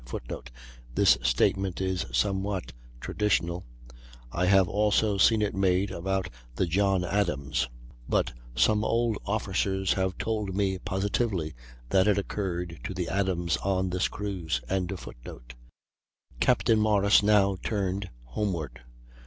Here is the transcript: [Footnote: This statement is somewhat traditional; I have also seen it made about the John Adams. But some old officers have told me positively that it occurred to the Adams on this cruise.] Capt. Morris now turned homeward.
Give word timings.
[Footnote: 0.03 0.49
This 0.95 1.15
statement 1.21 1.79
is 1.79 2.07
somewhat 2.11 2.73
traditional; 2.99 3.65
I 4.31 4.47
have 4.47 4.67
also 4.67 5.19
seen 5.19 5.43
it 5.43 5.53
made 5.53 5.91
about 5.91 6.27
the 6.55 6.65
John 6.65 7.03
Adams. 7.03 7.69
But 8.09 8.33
some 8.55 8.83
old 8.83 9.19
officers 9.27 9.93
have 9.93 10.17
told 10.17 10.55
me 10.55 10.79
positively 10.79 11.53
that 11.89 12.07
it 12.07 12.17
occurred 12.17 12.79
to 12.85 12.95
the 12.95 13.09
Adams 13.09 13.57
on 13.57 13.91
this 13.91 14.07
cruise.] 14.07 14.59
Capt. 16.39 16.75
Morris 16.75 17.21
now 17.21 17.57
turned 17.63 18.09
homeward. 18.23 18.81